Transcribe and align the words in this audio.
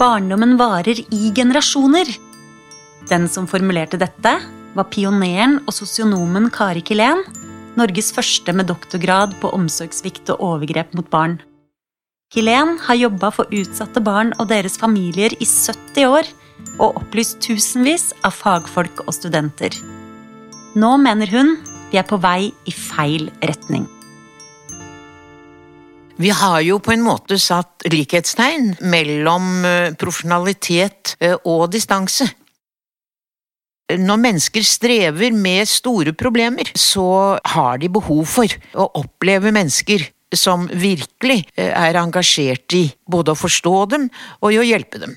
barndommen 0.00 0.56
varer 0.56 1.02
i 1.12 1.28
generasjoner. 1.36 2.08
Den 3.10 3.28
som 3.28 3.48
formulerte 3.50 4.00
dette, 4.00 4.32
var 4.72 4.86
pioneren 4.88 5.58
og 5.66 5.74
sosionomen 5.76 6.48
Kari 6.54 6.82
Kilén, 6.86 7.20
Norges 7.76 8.10
første 8.14 8.52
med 8.56 8.70
doktorgrad 8.70 9.36
på 9.42 9.50
omsorgssvikt 9.54 10.32
og 10.34 10.42
overgrep 10.46 10.94
mot 10.96 11.06
barn. 11.12 11.38
Kilén 12.32 12.76
har 12.86 12.98
jobba 12.98 13.30
for 13.34 13.50
utsatte 13.54 14.02
barn 14.06 14.32
og 14.38 14.48
deres 14.50 14.78
familier 14.78 15.34
i 15.36 15.46
70 15.46 16.06
år 16.06 16.32
og 16.78 17.00
opplyst 17.02 17.40
tusenvis 17.44 18.10
av 18.24 18.36
fagfolk 18.38 19.04
og 19.06 19.14
studenter. 19.16 19.74
Nå 20.78 20.96
mener 21.02 21.30
hun 21.34 21.56
vi 21.90 21.98
er 21.98 22.06
på 22.06 22.20
vei 22.22 22.52
i 22.70 22.74
feil 22.74 23.28
retning. 23.42 23.88
Vi 26.20 26.28
har 26.36 26.60
jo 26.60 26.76
på 26.84 26.92
en 26.92 27.00
måte 27.00 27.38
satt 27.40 27.86
likhetstegn 27.88 28.74
mellom 28.92 29.64
eh, 29.64 29.92
profesjonalitet 29.96 31.14
eh, 31.16 31.38
og 31.48 31.70
distanse. 31.72 32.26
Når 33.96 34.20
mennesker 34.20 34.66
strever 34.66 35.32
med 35.32 35.68
store 35.68 36.12
problemer, 36.12 36.68
så 36.76 37.38
har 37.54 37.80
de 37.80 37.88
behov 37.88 38.28
for 38.28 38.52
å 38.76 38.90
oppleve 39.00 39.54
mennesker 39.54 40.04
som 40.36 40.68
virkelig 40.68 41.46
eh, 41.56 41.72
er 41.72 41.96
engasjert 42.02 42.76
i 42.76 42.84
både 43.08 43.32
å 43.32 43.40
forstå 43.40 43.74
dem 43.96 44.06
og 44.42 44.52
i 44.52 44.60
å 44.60 44.66
hjelpe 44.66 45.00
dem. 45.00 45.16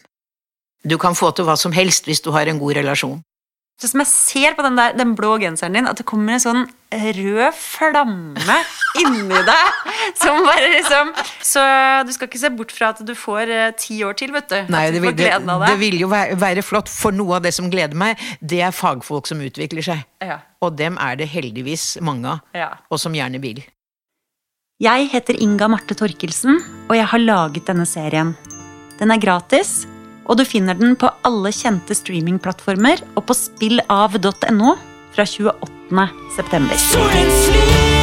Du 0.88 0.96
kan 1.00 1.20
få 1.20 1.34
til 1.36 1.50
hva 1.50 1.60
som 1.60 1.76
helst 1.76 2.08
hvis 2.08 2.24
du 2.24 2.32
har 2.32 2.48
en 2.48 2.64
god 2.64 2.80
relasjon. 2.80 3.20
Så 3.82 3.92
som 3.92 4.00
jeg 4.00 4.12
ser 4.14 4.56
på 4.56 4.64
den, 4.64 4.80
der, 4.80 4.96
den 4.96 5.18
blå 5.20 5.36
genseren 5.42 5.76
din, 5.76 5.90
at 5.90 6.00
det 6.00 6.08
kommer 6.08 6.38
en 6.38 6.48
sånn 6.48 6.66
rød 6.94 7.60
flamme 7.60 8.64
inni 9.02 9.42
deg. 9.48 9.92
Som 10.20 10.42
bare 10.46 10.68
liksom 10.76 11.12
Så 11.44 11.62
du 12.08 12.12
skal 12.16 12.28
ikke 12.30 12.42
se 12.42 12.50
bort 12.54 12.72
fra 12.76 12.92
at 12.94 13.02
du 13.06 13.14
får 13.18 13.50
eh, 13.54 13.72
ti 13.80 14.00
år 14.06 14.18
til, 14.20 14.34
vet 14.36 14.50
du. 14.52 14.58
Nei, 14.74 14.86
du 14.92 14.98
det 15.00 15.04
vil, 15.06 15.16
det, 15.18 15.30
det 15.68 15.78
vil 15.82 16.00
jo 16.04 16.10
være, 16.12 16.38
være 16.42 16.64
flott, 16.66 16.90
for 16.92 17.16
noe 17.16 17.38
av 17.40 17.46
det 17.46 17.54
som 17.56 17.70
gleder 17.74 17.98
meg, 17.98 18.20
det 18.42 18.62
er 18.66 18.76
fagfolk 18.76 19.30
som 19.30 19.42
utvikler 19.44 19.86
seg. 19.86 20.04
Ja. 20.24 20.40
Og 20.64 20.76
dem 20.80 20.98
er 21.02 21.18
det 21.20 21.30
heldigvis 21.34 21.98
mange 22.06 22.36
av, 22.36 22.44
Ja. 22.58 22.70
og 22.90 23.00
som 23.02 23.16
gjerne 23.16 23.42
vil. 23.44 23.64
Jeg 24.84 25.10
heter 25.14 25.38
Inga 25.40 25.68
Marte 25.72 25.96
Torkelsen, 25.96 26.58
og 26.90 26.96
jeg 26.98 27.06
har 27.08 27.22
laget 27.22 27.68
denne 27.70 27.86
serien. 27.88 28.34
Den 29.00 29.14
er 29.14 29.22
gratis, 29.22 29.86
og 30.28 30.38
du 30.40 30.46
finner 30.48 30.76
den 30.80 30.96
på 31.00 31.10
alle 31.28 31.52
kjente 31.56 31.96
streamingplattformer 31.98 33.04
og 33.16 33.26
på 33.30 33.36
spillav.no 33.38 34.76
fra 35.14 35.28
28. 35.30 36.08
september. 36.36 38.02